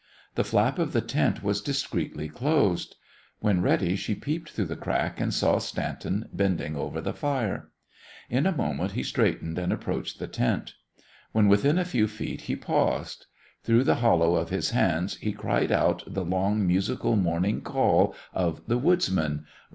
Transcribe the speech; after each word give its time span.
The 0.33 0.43
flap 0.43 0.79
of 0.79 0.93
the 0.93 1.01
tent 1.01 1.43
was 1.43 1.61
discreetly 1.61 2.27
closed. 2.27 2.95
When 3.39 3.61
ready 3.61 3.95
she 3.95 4.15
peeped 4.15 4.49
through 4.49 4.65
the 4.65 4.75
crack 4.75 5.21
and 5.21 5.31
saw 5.31 5.59
Stanton 5.59 6.27
bending 6.33 6.75
over 6.75 7.01
the 7.01 7.13
fire. 7.13 7.69
In 8.27 8.47
a 8.47 8.51
moment 8.51 8.93
he 8.93 9.03
straightened 9.03 9.59
and 9.59 9.71
approached 9.71 10.17
the 10.17 10.25
tent. 10.25 10.73
When 11.33 11.47
within 11.47 11.77
a 11.77 11.85
few 11.85 12.07
feet 12.07 12.41
he 12.49 12.55
paused. 12.55 13.27
Through 13.63 13.83
the 13.83 13.97
hollow 14.01 14.33
of 14.37 14.49
his 14.49 14.71
hands 14.71 15.17
he 15.17 15.33
cried 15.33 15.71
out 15.71 16.03
the 16.07 16.25
long, 16.25 16.65
musical, 16.65 17.15
morning 17.15 17.61
call 17.61 18.15
of 18.33 18.65
the 18.65 18.79
woodsman. 18.79 19.45